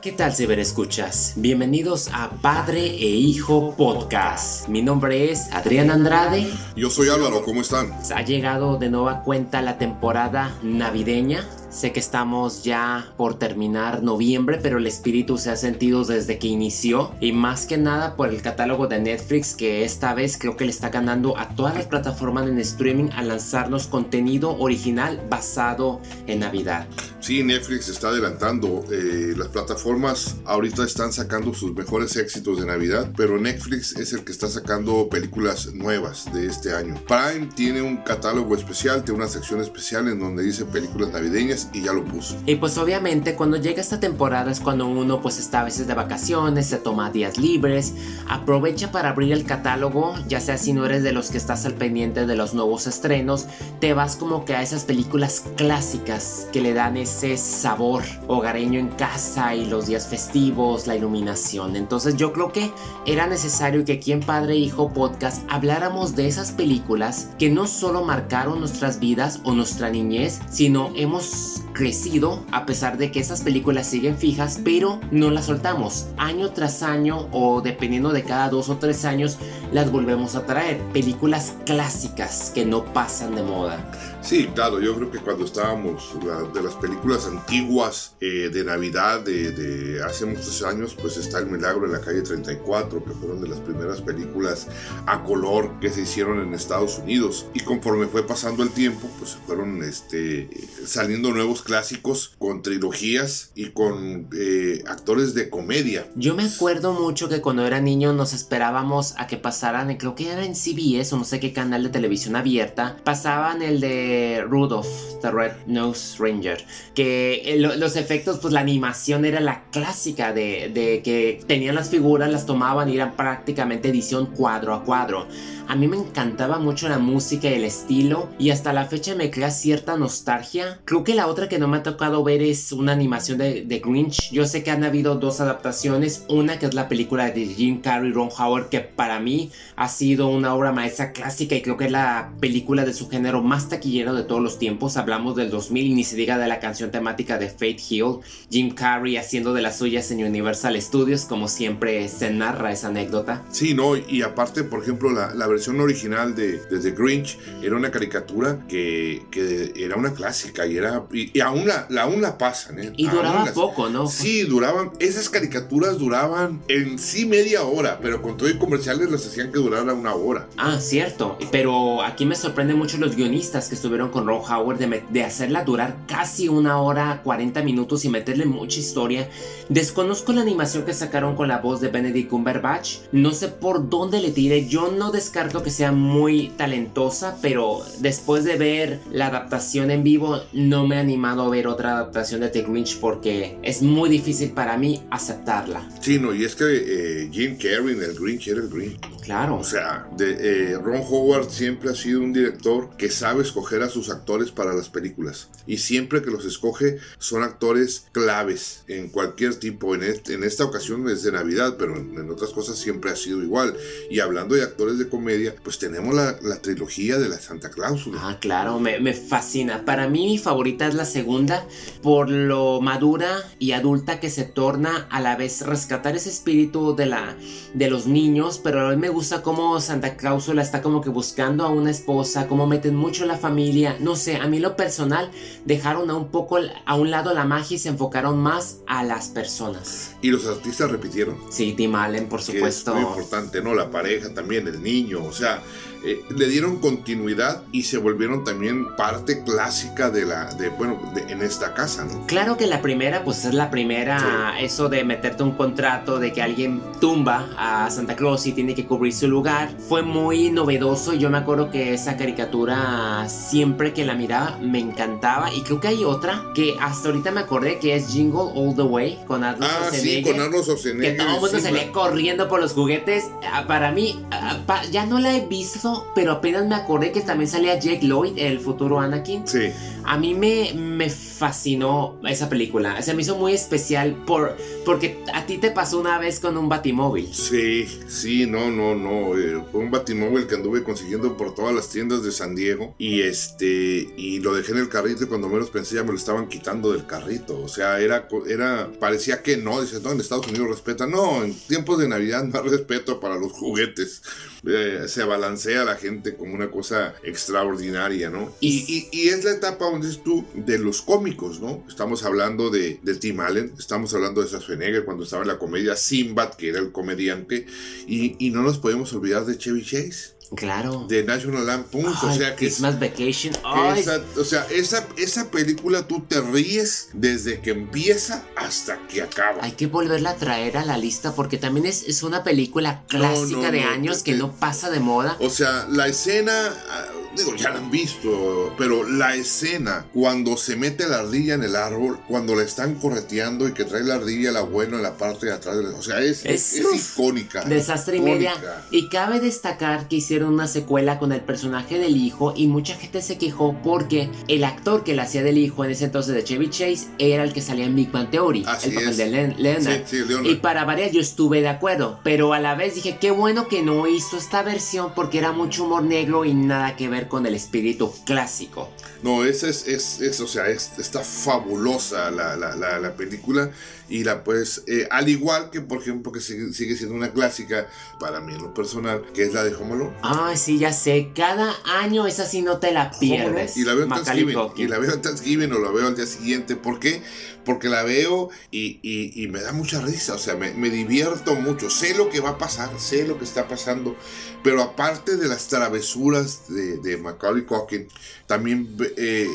[0.00, 1.32] ¿Qué tal ciberescuchas?
[1.34, 4.68] Bienvenidos a Padre e Hijo Podcast.
[4.68, 6.46] Mi nombre es Adrián Andrade.
[6.76, 7.92] Yo soy Álvaro, ¿cómo están?
[8.14, 14.58] Ha llegado de nueva cuenta la temporada navideña Sé que estamos ya por terminar noviembre,
[14.62, 18.40] pero el espíritu se ha sentido desde que inició y más que nada por el
[18.40, 22.48] catálogo de Netflix que esta vez creo que le está ganando a todas las plataformas
[22.48, 26.86] en streaming a lanzarnos contenido original basado en Navidad.
[27.20, 28.84] Sí, Netflix está adelantando.
[28.90, 34.24] Eh, las plataformas ahorita están sacando sus mejores éxitos de Navidad, pero Netflix es el
[34.24, 36.94] que está sacando películas nuevas de este año.
[37.06, 41.82] Prime tiene un catálogo especial, tiene una sección especial en donde dice películas navideñas y
[41.82, 42.36] ya lo puso.
[42.46, 45.94] Y pues obviamente cuando llega esta temporada es cuando uno pues está a veces de
[45.94, 47.94] vacaciones, se toma días libres,
[48.28, 51.74] aprovecha para abrir el catálogo, ya sea si no eres de los que estás al
[51.74, 53.46] pendiente de los nuevos estrenos,
[53.80, 58.88] te vas como que a esas películas clásicas que le dan ese sabor hogareño en
[58.88, 61.76] casa y los días festivos, la iluminación.
[61.76, 62.70] Entonces yo creo que
[63.06, 68.04] era necesario que aquí en Padre Hijo Podcast habláramos de esas películas que no solo
[68.04, 71.24] marcaron nuestras vidas o nuestra niñez, sino hemos
[71.72, 76.06] crecido a pesar de que esas películas siguen fijas, pero no las soltamos.
[76.16, 79.38] Año tras año o dependiendo de cada dos o tres años
[79.72, 80.78] las volvemos a traer.
[80.92, 83.78] Películas clásicas que no pasan de moda.
[84.20, 86.14] Sí, claro, yo creo que cuando estábamos
[86.52, 91.86] de las películas antiguas eh, de Navidad de, hace muchos años, pues está El Milagro
[91.86, 94.66] en la calle 34, que fueron de las primeras películas
[95.06, 97.46] a color que se hicieron en Estados Unidos.
[97.54, 100.50] Y conforme fue pasando el tiempo, pues fueron este,
[100.84, 106.06] saliendo nuevos clásicos con trilogías y con eh, actores de comedia.
[106.16, 110.32] Yo me acuerdo mucho que cuando era niño nos esperábamos a que pasaran, creo que
[110.32, 114.88] era en CBS o no sé qué canal de televisión abierta, pasaban el de Rudolph,
[115.22, 120.70] The Red Nose Ranger, que eh, los efectos, pues la animación era la clásica de,
[120.74, 125.28] de que tenían las figuras, las tomaban y eran prácticamente edición cuadro a cuadro.
[125.68, 129.30] A mí me encantaba mucho la música y el estilo y hasta la fecha me
[129.30, 130.80] crea cierta nostalgia.
[130.86, 133.78] Creo que la otra que no me ha tocado ver es una animación de, de
[133.78, 134.30] Grinch.
[134.32, 138.12] Yo sé que han habido dos adaptaciones, una que es la película de Jim Carrey
[138.12, 141.92] Ron Howard que para mí ha sido una obra maestra clásica y creo que es
[141.92, 144.96] la película de su género más taquillero de todos los tiempos.
[144.96, 148.18] Hablamos del 2000 y ni se diga de la canción temática de Fate Hill.
[148.50, 153.44] Jim Carrey haciendo de las suyas en Universal Studios como siempre se narra esa anécdota.
[153.50, 158.66] Sí, no, y aparte por ejemplo la, versión original de, The Grinch era una caricatura
[158.68, 162.78] que, que, era una clásica y era y, aún la, aún la pasan.
[162.78, 162.92] ¿eh?
[162.96, 164.06] Y duraba poco, ¿no?
[164.06, 169.26] Sí, duraban, esas caricaturas duraban en sí media hora, pero con todo y comerciales las
[169.26, 170.46] hacían que durara una hora.
[170.56, 175.02] Ah, cierto, pero aquí me sorprende mucho los guionistas que estuvieron con Ron Howard de,
[175.10, 179.28] de hacerla durar casi una hora, 40 minutos y meterle mucha historia.
[179.68, 184.20] Desconozco la animación que sacaron con la voz de Benedict Cumberbatch, no sé por dónde
[184.20, 189.90] le tiré, yo no descarto que sea muy talentosa, pero después de ver la adaptación
[189.90, 193.80] en vivo, no me he animado a ver otra adaptación de The Grinch porque es
[193.80, 195.88] muy difícil para mí aceptarla.
[196.02, 199.00] Sí, no, y es que eh, Jim Carrey en el Grinch era el Grinch.
[199.22, 199.56] Claro.
[199.56, 203.88] O sea, de, eh, Ron Howard siempre ha sido un director que sabe escoger a
[203.88, 205.48] sus actores para las películas.
[205.66, 209.94] Y siempre que los escoge son actores claves en cualquier tipo.
[209.94, 213.74] En, en esta ocasión es de Navidad, pero en otras cosas siempre ha sido igual.
[214.10, 218.18] Y hablando de actores de comedia, pues tenemos la, trilogía de la Santa Cláusula.
[218.22, 219.84] Ah, claro, me, fascina.
[219.84, 221.64] Para mí mi favorita es la segunda
[222.02, 227.06] por lo madura y adulta que se torna a la vez rescatar ese espíritu de,
[227.06, 227.36] la,
[227.72, 231.64] de los niños, pero a mí me gusta cómo Santa Cláusula está como que buscando
[231.64, 233.96] a una esposa, cómo meten mucho la familia.
[234.00, 235.30] No sé, a mí lo personal
[235.64, 239.28] dejaron a un poco a un lado la magia y se enfocaron más a las
[239.28, 240.16] personas.
[240.20, 241.38] ¿Y los artistas repitieron?
[241.50, 242.90] Sí, Tim Allen, por supuesto.
[242.90, 243.74] es muy importante, ¿no?
[243.74, 245.62] La pareja también, el niño, o sea,
[246.04, 251.42] eh, le dieron continuidad y se volvieron también parte clásica de la, de, bueno, en
[251.42, 252.26] esta casa, ¿no?
[252.26, 256.42] Claro que la primera, pues es la primera, eso de meterte un contrato de que
[256.42, 261.14] alguien tumba a Santa Claus y tiene que cubrir su lugar, fue muy novedoso.
[261.14, 265.52] Yo me acuerdo que esa caricatura, siempre que la miraba, me encantaba.
[265.52, 268.82] Y creo que hay otra que hasta ahorita me acordé que es Jingle All the
[268.82, 271.12] Way con Arnold ah, Sí, con Arnold Schwarzenegger.
[271.12, 273.24] Que todo el mundo salía corriendo por los juguetes.
[273.52, 277.48] Ah, para mí, ah, ya no la he visto pero apenas me acordé que también
[277.48, 279.46] salía Jake Lloyd, el futuro Anakin.
[279.46, 279.72] Sí.
[280.04, 281.08] A mí me, me
[281.38, 283.00] fascinó esa película.
[283.02, 286.68] Se me hizo muy especial por, porque a ti te pasó una vez con un
[286.68, 287.28] batimóvil.
[287.32, 289.38] Sí, sí, no, no, no.
[289.38, 292.94] eh, fue un batimóvil que anduve consiguiendo por todas las tiendas de San Diego.
[292.98, 296.16] Y este, y lo dejé en el carrito y cuando menos pensé ya me lo
[296.18, 297.60] estaban quitando del carrito.
[297.62, 299.80] O sea, era, era, parecía que no.
[299.80, 301.06] Dices, no, en Estados Unidos respeta.
[301.06, 304.22] No, en tiempos de Navidad no hay respeto para los juguetes.
[304.66, 308.52] Eh, se balancea la gente como una cosa extraordinaria, ¿no?
[308.60, 311.00] Y, y- y es la etapa donde tú de los
[311.36, 311.84] cómicos, ¿no?
[311.88, 315.96] Estamos hablando de, de Tim Allen, estamos hablando de Schwarzenegger cuando estaba en la comedia
[315.96, 317.66] Sinbad, que era el comediante,
[318.06, 321.04] y, y no nos podemos olvidar de Chevy Chase, Claro.
[321.10, 323.52] de National Lampoon, o sea que es- Christmas Vacation.
[323.52, 329.20] que esa, o sea, esa, esa película tú te ríes desde que empieza hasta que
[329.20, 329.62] acaba.
[329.62, 333.60] Hay que volverla a traer a la lista porque también es, es una película clásica
[333.60, 335.36] no, de no, años que te- no pasa de moda.
[335.40, 337.04] O sea, la escena, ah,
[337.38, 341.76] digo, ya la han visto, pero la escena cuando se mete la ardilla en el
[341.76, 345.46] árbol, cuando la están correteando y que trae la ardilla la buena en la parte
[345.46, 347.64] de atrás, la- o sea, es, Es- es, uf, icónica.
[347.64, 348.52] Desastre y media.
[348.90, 353.22] Y cabe destacar que hicieron una secuela con el personaje del hijo y mucha gente
[353.22, 356.68] se quejó porque el actor que le hacía del hijo en ese entonces de Chevy
[356.70, 359.16] Chase era el que salía en Big Bang Theory, Así el papel es.
[359.16, 360.06] de Len- Leonard.
[360.06, 360.46] Sí, sí, Leonard.
[360.50, 363.82] Y para varias yo estuve de acuerdo, pero a la vez dije, qué bueno que
[363.82, 367.54] no hizo esta versión porque era mucho humor negro y nada que ver con el
[367.54, 368.90] espíritu clásico.
[369.22, 373.70] No, esa es, es, es, o sea, es- está fabulosa la, la, la película
[374.08, 377.88] y la pues, eh, al igual que por ejemplo que sigue, sigue siendo una clásica
[378.18, 380.16] para mí en lo personal, que es la de Home Alone.
[380.22, 383.76] Ay, sí, ya sé, cada año esa sí no te la pierdes.
[383.76, 384.58] Y la veo en Thanksgiving.
[384.76, 386.76] Y la veo en Thanksgiving o la veo al día siguiente.
[386.76, 387.22] ¿Por qué?
[387.64, 390.34] Porque la veo y, y- y me da mucha risa.
[390.34, 391.90] O sea, me, me divierto mucho.
[391.90, 394.16] Sé lo que va a pasar, sé lo que está pasando.
[394.64, 398.08] Pero aparte de las travesuras de, de Macaulay Culkin,
[398.46, 399.46] también eh,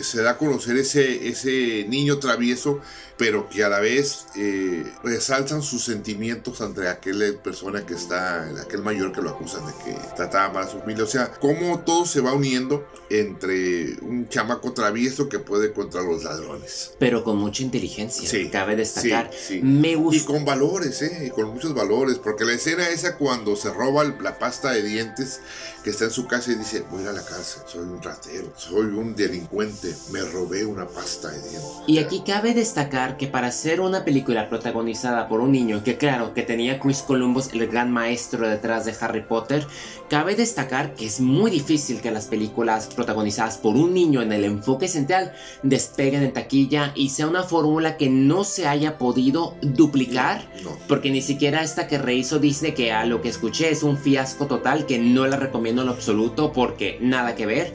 [0.00, 2.80] se da a conocer ese, ese niño travieso,
[3.18, 8.82] pero que a la vez eh, resaltan sus sentimientos ante aquella persona que está, aquel
[8.82, 11.04] mayor que lo acusan de que trataba mal a su familia.
[11.04, 16.24] O sea, cómo todo se va uniendo entre un chamaco travieso que puede contra los
[16.24, 16.92] ladrones.
[16.98, 19.30] Pero con mucha inteligencia, Sí, cabe destacar.
[19.32, 19.62] sí, sí.
[19.62, 20.26] Me Y gusta.
[20.32, 21.24] con valores, ¿eh?
[21.26, 22.18] Y con muchos valores.
[22.18, 25.40] Porque la escena esa cuando se roba la pasta de dientes
[25.84, 28.86] que está en su casa y dice, voy a la cárcel, soy un ratero, soy
[28.86, 31.62] un delincuente, me robé una pasta de dientes.
[31.86, 36.34] Y aquí cabe destacar que para hacer una película protagonizada por un niño, que claro,
[36.34, 39.64] que tenía Chris Columbus, el gran maestro detrás de Harry Potter,
[40.10, 44.44] cabe destacar que es muy difícil que las películas protagonizadas por un niño en el
[44.44, 45.32] enfoque central
[45.62, 50.42] despeguen en taquilla y sea una fórmula que no se haya podido duplicar.
[50.64, 50.76] No.
[50.88, 54.46] Porque ni siquiera esta que rehizo Disney, que a lo que escuché es un fiasco
[54.46, 57.74] total, que no la recomiendo en absoluto porque nada que ver.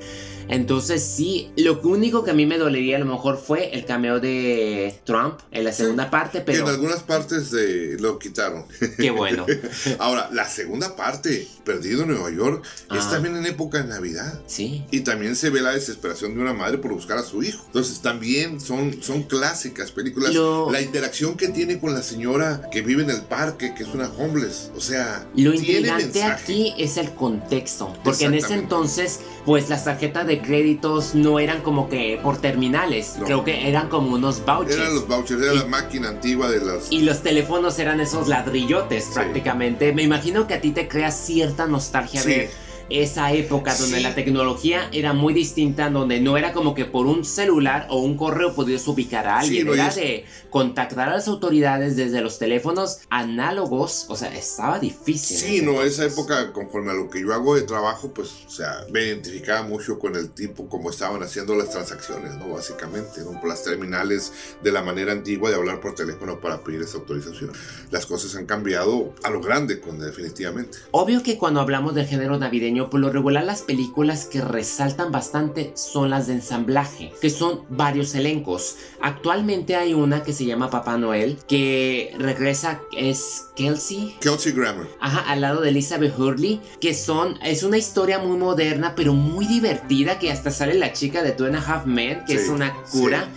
[0.52, 4.20] Entonces sí, lo único que a mí me dolería a lo mejor fue el cameo
[4.20, 8.66] de Trump en la segunda parte, Que en pero algunas partes de, lo quitaron.
[8.98, 9.46] qué bueno.
[10.00, 12.64] Ahora, la segunda parte, Perdido en Nueva York,
[12.94, 13.10] es Ah.
[13.12, 14.42] también en época de Navidad.
[14.46, 14.84] Sí.
[14.92, 17.64] Y también se ve la desesperación de una madre por buscar a su hijo.
[17.68, 20.34] Entonces también son, son clásicas películas.
[20.34, 23.90] Lo- La interacción que tiene con la señora que vive en el parque, que es
[23.94, 24.70] una homeless.
[24.76, 26.44] O sea, Lo intrigante mensaje.
[26.44, 31.62] aquí es el contexto, porque en ese entonces, pues las tarjetas de créditos no eran
[31.62, 33.26] como que por terminales, No.
[33.26, 34.78] creo que eran como unos vouchers.
[34.78, 36.92] Eran los vouchers, era Y- la máquina antigua de las...
[36.92, 39.94] Y los teléfonos eran esos ladrillotes prácticamente.
[39.94, 42.30] Me imagino que a ti te crea cierta nostalgia Sí.
[42.30, 42.52] ver
[42.92, 44.04] esa época donde Sí.
[44.04, 48.18] la tecnología era muy distinta, donde no era como que por un celular o un
[48.18, 51.96] correo podías ubicar a Sí, alguien, no, y era es- de contactar a las autoridades
[51.96, 55.38] desde los teléfonos análogos, o sea, estaba difícil.
[55.38, 58.86] Sí, no, esa época, conforme a lo que yo hago de trabajo, pues, o sea,
[58.92, 62.50] me identificaba mucho con el tipo como estaban haciendo las transacciones, ¿no?
[62.50, 63.40] Básicamente, ¿no?
[63.40, 67.52] Por las terminales de la manera antigua de hablar por teléfono para pedir esa autorización.
[67.92, 70.78] Las cosas han cambiado a lo grande, con, definitivamente.
[70.92, 75.72] Obvio que cuando hablamos del género navideño, por lo regular las películas que resaltan bastante
[75.76, 78.78] son las de ensamblaje, que son varios elencos.
[79.02, 84.16] Actualmente hay una que se llama Papá Noel, que regresa, es Kelsey.
[84.22, 84.88] Kelsey Grammer.
[85.00, 89.46] Ajá, al lado de Elizabeth Hurley, que son, es una historia muy moderna, pero muy
[89.46, 92.50] divertida, que hasta sale la chica de Two and a Half Men, que Sí, es
[92.50, 93.28] una cura.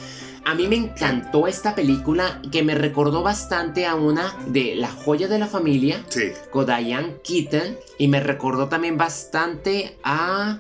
[0.47, 5.27] A mí me encantó esta película, que me recordó bastante a una de La joya
[5.27, 6.33] de la familia, Sí.
[6.51, 10.59] con Diane Keaton y me recordó también bastante a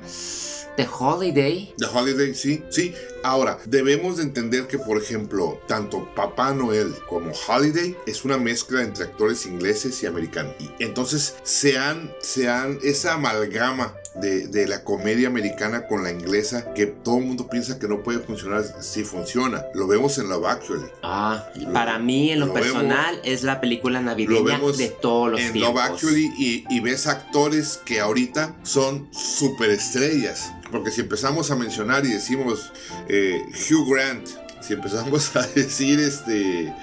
[0.76, 1.72] The Holiday.
[1.78, 2.94] The Holiday, sí, sí.
[3.22, 8.82] Ahora, debemos de entender que, por ejemplo, tanto Papá Noel como Holiday es una mezcla
[8.82, 10.54] entre actores ingleses y americanos.
[10.58, 16.10] Y entonces se han, se han, esa amalgama de, de, la comedia americana con la
[16.10, 19.64] inglesa que todo el mundo piensa que no puede funcionar, sí funciona.
[19.74, 20.86] Lo vemos en Love Actually.
[21.02, 25.32] Ah, lo, para mí en lo, lo personal vemos, es la película navideña de todos
[25.32, 25.74] los en tiempos.
[25.74, 30.52] Love Actually y, y ves actores que ahorita son superestrellas.
[30.74, 32.72] Porque si empezamos a mencionar y decimos
[33.08, 33.40] eh,
[33.70, 34.26] Hugh Grant,
[34.60, 36.74] si empezamos a decir este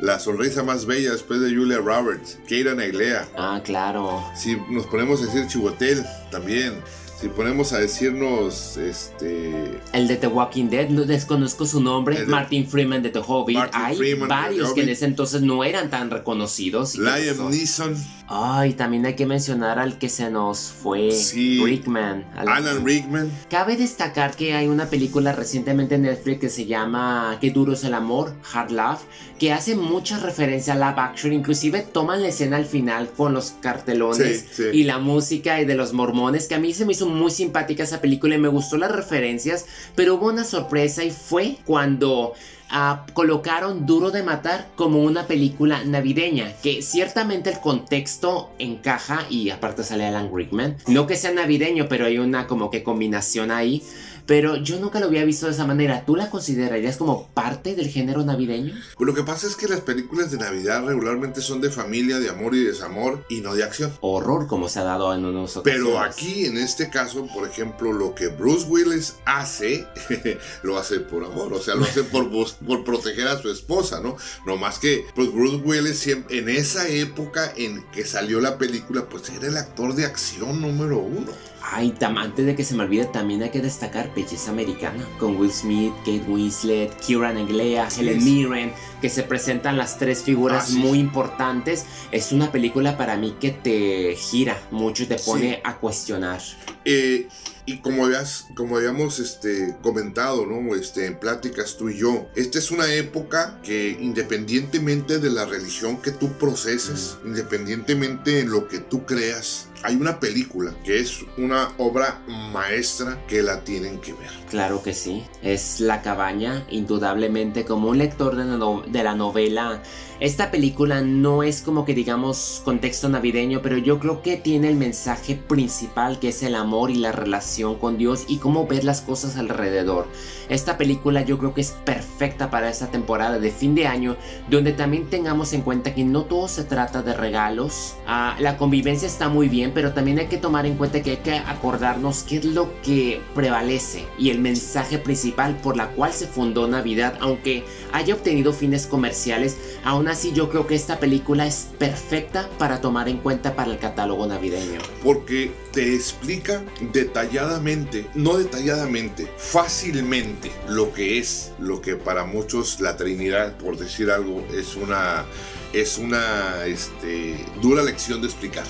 [0.00, 3.28] la sonrisa más bella después de Julia Roberts, Keira Nailea.
[3.38, 4.24] Ah, claro.
[4.34, 6.74] Si nos ponemos a decir Chivotel también.
[7.20, 12.26] Si ponemos a decirnos este el de The Walking Dead, no desconozco su nombre, de,
[12.26, 13.58] Martin Freeman de The Hobbit.
[13.58, 16.96] Martin Hay Freeman varios que en ese entonces no eran tan reconocidos.
[16.96, 17.94] Liam Neeson.
[18.32, 21.60] Ay, también hay que mencionar al que se nos fue sí.
[21.64, 22.24] Rickman.
[22.36, 23.28] Alan Rickman.
[23.50, 27.82] Cabe destacar que hay una película recientemente en Netflix que se llama Qué duro es
[27.82, 29.00] el amor, Hard Love,
[29.40, 33.54] que hace mucha referencia a Love Actually, inclusive toman la escena al final con los
[33.60, 34.78] cartelones sí, sí.
[34.78, 37.82] y la música y de los mormones, que a mí se me hizo muy simpática
[37.82, 42.34] esa película y me gustó las referencias, pero hubo una sorpresa y fue cuando
[42.72, 49.50] Uh, colocaron Duro de Matar como una película navideña, que ciertamente el contexto encaja y
[49.50, 50.76] aparte sale Alan Rickman.
[50.86, 53.82] No que sea navideño, pero hay una como que combinación ahí.
[54.30, 56.04] Pero yo nunca lo había visto de esa manera.
[56.06, 58.72] ¿Tú la considerarías como parte del género navideño?
[58.96, 62.28] Pues lo que pasa es que las películas de Navidad regularmente son de familia, de
[62.28, 63.92] amor y desamor y no de acción.
[64.00, 68.14] Horror como se ha dado en unos Pero aquí, en este caso, por ejemplo, lo
[68.14, 69.84] que Bruce Willis hace,
[70.62, 71.52] lo hace por amor.
[71.52, 74.16] O sea, lo hace por, por proteger a su esposa, ¿no?
[74.46, 79.08] No más que, pues Bruce Willis siempre, en esa época en que salió la película,
[79.08, 81.32] pues era el actor de acción número uno.
[81.62, 85.52] Ay, antes de que se me olvide, también hay que destacar Belleza Americana con Will
[85.52, 88.24] Smith, Kate Winslet, Kieran Naglea, Sí, Helen.
[88.24, 90.78] Mirren, que se presentan las tres figuras Ah, sí.
[90.78, 91.86] muy importantes.
[92.10, 95.60] Es una película para mí que te gira mucho y te pone Sí.
[95.64, 96.40] a cuestionar.
[96.84, 97.28] Eh,
[97.66, 100.74] y como, habías, como habíamos este, comentado, ¿no?
[100.74, 105.98] Este, en pláticas tú y yo, esta es una época que independientemente de la religión
[106.00, 111.72] que tú proceses, independientemente en lo que tú creas, hay una película que es una
[111.78, 112.20] obra
[112.52, 114.30] maestra que la tienen que ver.
[114.48, 115.24] Claro que sí.
[115.42, 119.82] Es La Cabaña, indudablemente, como un lector de no- de la novela.
[120.20, 124.76] Esta película no es como que digamos contexto navideño, pero yo creo que tiene el
[124.76, 129.00] mensaje principal que es el amor y la relación con Dios y cómo ver las
[129.00, 130.06] cosas alrededor.
[130.50, 134.18] Esta película yo creo que es perfecta para esta temporada de fin de año,
[134.50, 137.94] donde también tengamos en cuenta que no todo se trata de regalos.
[138.06, 141.16] Ah, la convivencia está muy bien, pero también hay que tomar en cuenta que hay
[141.18, 146.26] que acordarnos qué es lo que prevalece y el mensaje principal por la cual se
[146.26, 151.68] fundó Navidad, aunque haya obtenido fines comerciales, aún así yo creo que esta película es
[151.78, 154.80] perfecta para tomar en cuenta para el catálogo navideño.
[155.02, 156.62] Porque te explica
[156.92, 164.10] detalladamente, no detalladamente, fácilmente lo que es, lo que para muchos la Trinidad, por decir
[164.10, 165.24] algo, es una,
[165.72, 168.64] es una este, dura lección de explicar.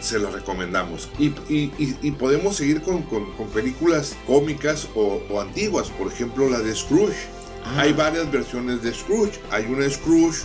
[0.00, 1.08] Se lo recomendamos.
[1.18, 6.12] Y, y- y- y podemos seguir con, con- con películas cómicas o, o antiguas, por
[6.12, 7.16] ejemplo la de Scrooge.
[7.64, 9.40] Ah, Hay varias versiones de Scrooge.
[9.50, 10.44] Hay una Scrooge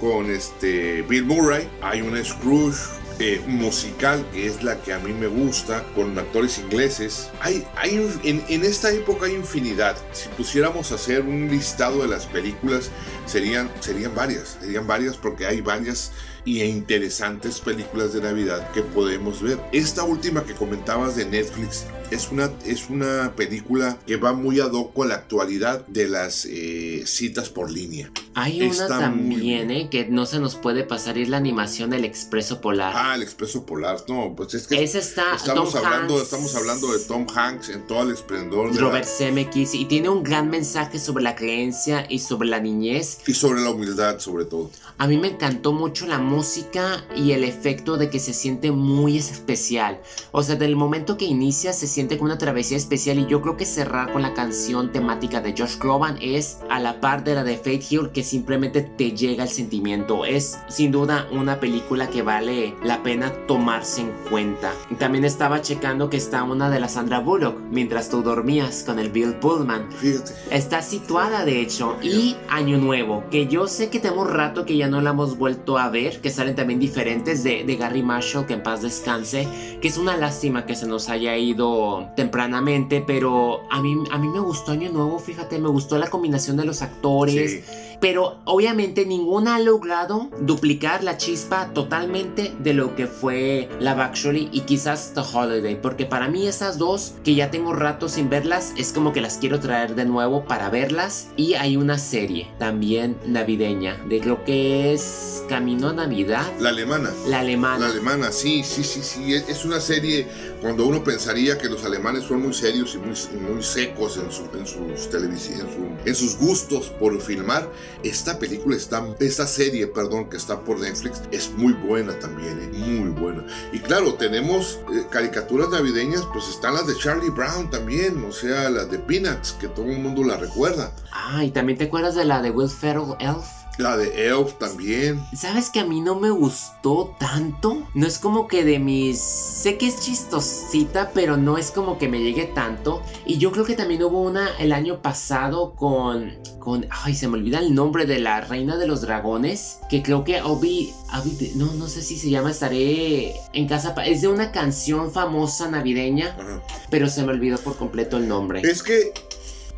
[0.00, 1.68] con este Bill Murray.
[1.82, 2.78] Hay una Scrooge
[3.20, 7.30] eh, musical que es la que a mí me gusta con actores ingleses.
[7.40, 9.96] Hay, hay en, en esta época hay infinidad.
[10.12, 12.90] Si pusiéramos a hacer un listado de las películas
[13.26, 14.58] serían, serían varias.
[14.60, 16.12] Serían varias porque hay varias
[16.44, 19.58] y interesantes películas de Navidad que podemos ver.
[19.72, 24.72] Esta última que comentabas de Netflix es una, es una película que va muy ad
[24.72, 28.10] hoc con la actualidad de las eh, citas por línea.
[28.34, 31.90] hay una está también, muy- eh, que no se nos puede pasar, es la animación
[31.90, 32.92] del Expreso Polar.
[32.96, 33.98] Ah, el Expreso Polar.
[34.08, 37.68] No, pues es que Ese está estamos Tom hablando, Hanks, estamos hablando de Tom Hanks
[37.68, 41.34] en todo el esplendor de la- Robert Zemeckis y tiene un gran mensaje sobre la
[41.36, 43.18] creencia y sobre la niñez.
[43.26, 44.70] y sobre la humildad sobre todo.
[44.96, 49.18] A mí me encantó mucho la música y el efecto de que se siente muy
[49.18, 50.00] especial.
[50.32, 53.56] O sea, del momento que inicia se siente como una travesía especial y yo creo
[53.56, 57.42] que cerrar con la canción temática de Josh Groban es a la par de la
[57.42, 60.24] de Faith Hill que simplemente te llega el sentimiento.
[60.24, 64.72] Es sin duda una película que vale la pena tomarse en cuenta.
[64.98, 69.10] También estaba checando que está una de la Sandra Bullock mientras tú dormías con el
[69.10, 69.90] Bill Pullman.
[69.90, 70.32] Fíjate.
[70.52, 74.86] Está situada de hecho y Año Nuevo, que yo sé que tenemos rato que ya
[74.86, 78.54] no la hemos vuelto a ver, que salen también diferentes de, de Gary Marshall, que
[78.54, 79.48] en paz descanse,
[79.80, 84.28] que es una lástima que se nos haya ido tempranamente, pero a mí, a mí
[84.28, 87.64] me gustó Año Nuevo, fíjate, me gustó la combinación de los actores.
[87.64, 87.87] Sí.
[88.00, 94.48] Pero obviamente ninguna ha logrado duplicar la chispa totalmente de lo que fue Love Actually
[94.52, 95.80] y quizás The Holiday.
[95.80, 99.38] Porque para mí esas dos, que ya tengo rato sin verlas, es como que las
[99.38, 101.28] quiero traer de nuevo para verlas.
[101.36, 106.46] Y hay una serie también navideña, de creo que es Camino a Navidad.
[106.60, 107.10] La alemana.
[107.26, 107.86] La alemana.
[107.86, 109.34] La alemana, sí, sí, sí, sí.
[109.34, 110.28] Es una serie
[110.60, 113.16] cuando uno pensaría que los alemanes son muy serios y muy,
[113.50, 117.68] muy secos en, su- en sus en, en sus gustos por filmar.
[118.02, 122.78] Esta película está, esta serie, perdón, que está por Netflix, es muy buena también, eh,
[122.78, 123.44] muy buena.
[123.72, 128.70] Y claro, tenemos eh, caricaturas navideñas, pues están las de Charlie Brown también, o sea,
[128.70, 130.92] las de Peanuts, que todo el mundo la recuerda.
[131.12, 133.57] Ah, y también te acuerdas de la de Will Ferrell Elf.
[133.78, 135.24] La de Elf también.
[135.36, 137.86] ¿Sabes que a mí no me gustó tanto?
[137.94, 139.20] No es como que de mis...
[139.20, 143.02] Sé que es chistosita, pero no es como que me llegue tanto.
[143.24, 146.34] Y yo creo que también hubo una el año pasado con...
[146.58, 149.78] con ay, se me olvida el nombre de la reina de los dragones.
[149.88, 150.92] Que creo que Obi...
[151.12, 153.94] Obi- no, no sé si se llama Estaré en casa...
[154.04, 156.62] Es de una canción famosa navideña, Ajá.
[156.90, 158.60] pero se me olvidó por completo el nombre.
[158.62, 159.12] Es que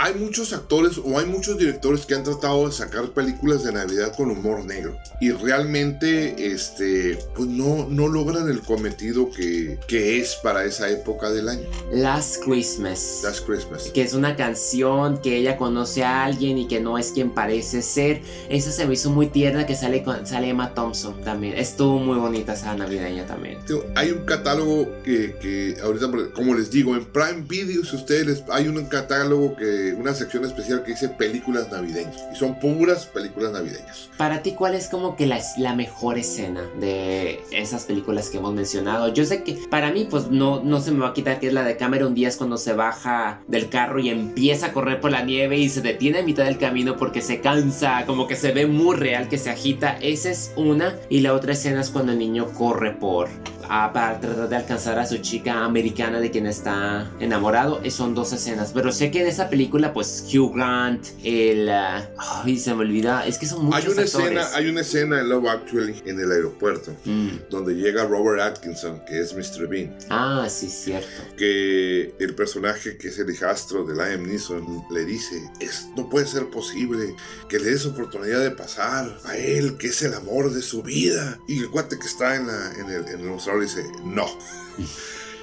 [0.01, 4.15] hay muchos actores o hay muchos directores que han tratado de sacar películas de Navidad
[4.17, 10.37] con humor negro y realmente este pues no, no logran el cometido que, que es
[10.37, 11.69] para esa época del año.
[11.93, 13.21] Last Christmas.
[13.23, 13.91] Last Christmas.
[13.93, 17.83] que es una canción que ella conoce a alguien y que no es quien parece
[17.83, 18.23] ser.
[18.49, 21.59] Esa se me hizo muy tierna que sale con, sale Emma Thompson también.
[21.59, 23.59] Estuvo muy bonita esa navideña también.
[23.97, 28.67] Hay un catálogo que, que ahorita, como les digo, en Prime Video, si ustedes hay
[28.67, 32.25] un catálogo que, una sección especial que dice películas navideñas.
[32.33, 34.11] Y son puras películas navideñas.
[34.17, 35.41] Para ti, ¿cuál es como que la,
[35.75, 39.09] mejor escena de esas películas que hemos mencionado?
[39.13, 41.53] Yo sé que para mí, pues no, no se me va a quitar que es
[41.53, 45.23] la de Cameron Díaz cuando se baja del carro y empieza a correr por la
[45.23, 48.67] nieve y se detiene a mitad del camino porque se cansa, como que se ve
[48.67, 49.97] muy real que se agita.
[50.01, 50.97] Esa es una.
[51.09, 53.29] Y la otra escena es cuando el niño corre por.
[53.71, 57.81] Ah, para tratar de alcanzar a su chica americana de quien está enamorado.
[57.83, 58.73] Eh, Son dos escenas.
[58.75, 61.71] Pero sé que en esa película, pues Hugh Grant, el.
[61.71, 62.09] ah,
[62.45, 63.27] ay, se me olvida.
[63.27, 64.15] Es que son muchos Hay una, actores.
[64.27, 67.29] escena, hay una escena en Love Actually en el aeropuerto Mm.
[67.51, 69.67] donde llega Robert Atkinson, que es Mr.
[69.69, 69.97] Bean.
[70.11, 71.09] Ah, sí, cierto.
[71.37, 76.27] que el personaje que es el hijastro de Liam Neeson le dice, es, no puede
[76.27, 77.15] ser posible
[77.49, 81.39] que le des oportunidad de pasar a él, que es el amor de su vida.
[81.47, 84.27] Y el cuate que está en, la, en, el, en el mostrador dice, no.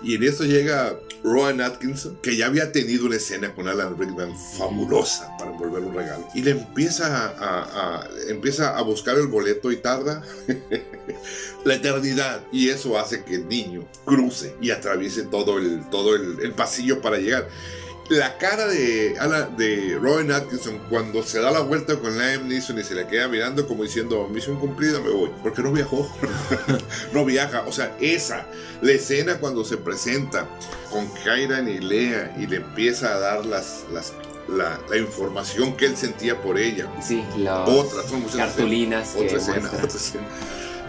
[0.03, 4.33] Y en esto llega Rowan Atkinson, que ya había tenido una escena con Alan Rickman
[4.57, 6.27] fabulosa para envolver un regalo.
[6.35, 10.21] Y le empieza a, empieza a buscar el boleto y tarda
[11.65, 12.43] la eternidad.
[12.51, 17.17] Y eso hace que el niño cruce y atraviese todo el, todo el pasillo para
[17.17, 17.49] llegar.
[18.09, 19.17] La cara de,
[19.57, 23.27] de Rowan Atkinson cuando se da la vuelta con Liam Neeson y se le queda
[23.27, 25.29] mirando como diciendo, misión cumplida, me voy.
[25.43, 26.09] Porque no viajó.
[27.13, 27.63] no viaja.
[27.67, 28.45] O sea, esa,
[28.81, 30.47] la escena cuando se presenta
[30.89, 34.13] con Kairan y Lea y le empieza a dar las, las,
[34.47, 36.87] la, la información que él sentía por ella.
[37.01, 40.27] Sí, los Otra, son muchas cartulinas que otra escena, otra escena.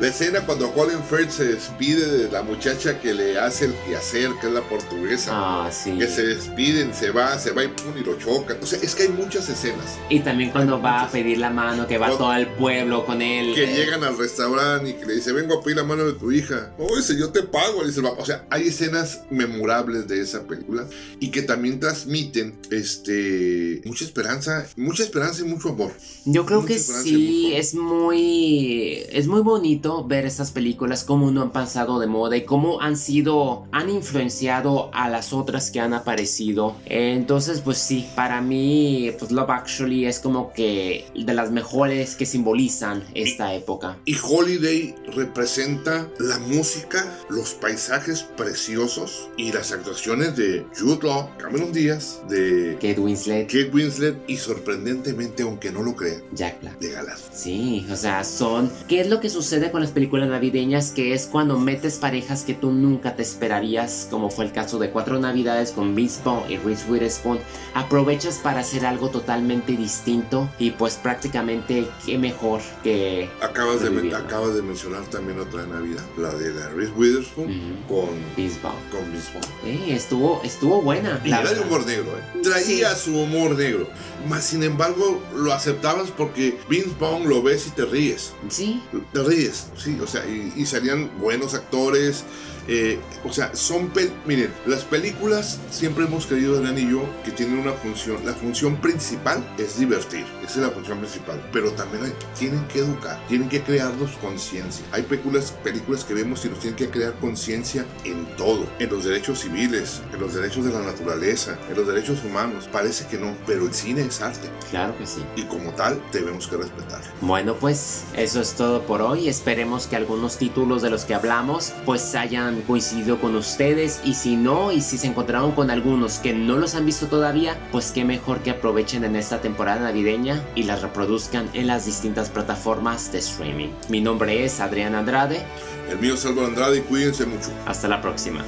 [0.01, 4.31] La escena cuando Colin Firth se despide de la muchacha que le hace el quehacer,
[4.41, 5.31] que es la portuguesa.
[5.35, 5.99] Ah, sí.
[5.99, 8.57] Que se despiden, se va, se va y pum, y lo choca.
[8.63, 9.99] O sea, es que hay muchas escenas.
[10.09, 13.05] Y también cuando Hay va a pedir la mano, que va Cuando- todo el pueblo
[13.05, 13.57] con él.
[13.57, 16.13] Que eh, llegan al restaurante y que le dice, vengo a pedir la mano de
[16.13, 16.73] tu hija.
[16.79, 17.81] No, dice, yo te pago.
[17.83, 18.23] Le dice, el papá.
[18.23, 20.87] o sea, hay escenas memorables de esa película
[21.19, 25.91] y que también transmiten este, mucha esperanza, mucha esperanza y mucho amor.
[26.25, 31.43] Yo creo mucha que sí, es muy, es muy bonito ver estas películas, cómo no
[31.43, 35.95] han pasado de moda y cómo han sido, han influenciado a las otras que han
[35.95, 36.77] aparecido.
[36.87, 42.27] Entonces, pues sí, para mí, pues Love Actually es como que de las mejores que
[42.27, 43.99] simbolizan esta época.
[44.05, 51.73] Y Holiday representa la música, los paisajes preciosos y las actuaciones de Jude Law, Cameron
[51.73, 56.79] Díaz, de Kate Winslet, Kate Winslet y sorprendentemente, aunque no lo crean, Jack Black.
[56.79, 57.19] de Galán.
[57.33, 58.71] Sí, o sea, son...
[58.89, 60.91] ¿Qué es lo que sucede con las películas navideñas?
[60.91, 64.91] Que es cuando metes parejas que tú nunca te esperarías, como fue el caso de
[64.91, 67.39] Cuatro Navidades con Vince Vaughn y Reese Witherspoon.
[67.75, 73.29] Aprovechas para hacer algo totalmente distinto y pues prácticamente qué mejor que...
[73.43, 77.95] Acabas de, acabas de mencionar también otra de Navidad, la de la Reese Witherspoon Ujú.
[78.07, 78.77] con, Vince Vaughn.
[78.91, 79.47] con Vince Vaughn.
[79.65, 81.21] Eh, estuvo, estuvo buena.
[81.25, 82.41] Y la era de humor negro, ¿eh?
[82.43, 83.89] Traía su humor negro.
[84.29, 88.33] Mas sin embargo, lo aceptabas porque Vince Vaughn lo ves y te ríes.
[88.49, 92.25] Sí, Te ríes, sí, o sea, y, y salían buenos actores.
[92.71, 93.91] Eh, o sea, son,
[94.27, 98.77] miren, las películas siempre hemos creído, Adrián y yo, que tienen una función, la función
[98.77, 103.63] principal es divertir, esa es la función principal, pero también tienen que educar, tienen que
[103.63, 104.85] crearnos conciencia.
[104.93, 109.05] Hay películas, películas que vemos y nos tienen que crear conciencia en todo, en los
[109.05, 112.69] derechos civiles, en los derechos de la naturaleza, en los derechos humanos.
[112.71, 114.51] Parece que no, pero el cine es arte.
[114.69, 115.25] Claro que sí.
[115.37, 117.01] Y como tal, debemos que respetar.
[117.23, 119.31] Bueno, pues eso es todo por hoy.
[119.59, 124.37] Esperemos que algunos títulos de los que hablamos pues hayan coincidido con ustedes y si
[124.37, 128.05] no y si se encontraron con algunos que no los han visto todavía, pues qué
[128.05, 133.19] mejor que aprovechen en esta temporada navideña y las reproduzcan en las distintas plataformas de
[133.19, 133.71] streaming.
[133.89, 135.45] Mi nombre es Adrián Andrade.
[135.91, 137.51] El mío es Álvaro Andrade y cuídense mucho.
[137.67, 138.45] Hasta la próxima.